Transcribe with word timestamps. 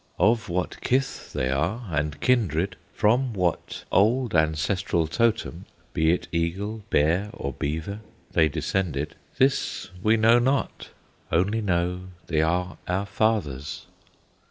Of 0.17 0.49
what 0.49 0.81
kith 0.81 1.31
they 1.31 1.51
are 1.51 1.87
and 1.91 2.19
kindred, 2.21 2.75
From 2.91 3.33
what 3.33 3.83
old, 3.91 4.33
ancestral 4.33 5.05
Totem, 5.05 5.67
Be 5.93 6.09
it 6.11 6.27
Eagle, 6.31 6.83
Bear, 6.89 7.29
or 7.33 7.53
Beaver, 7.53 7.99
They 8.31 8.49
descended, 8.49 9.13
this 9.37 9.91
we 10.01 10.17
know 10.17 10.39
not, 10.39 10.89
Only 11.31 11.61
know 11.61 12.05
they 12.25 12.41
are 12.41 12.79
our 12.87 13.05
fathers. 13.05 13.85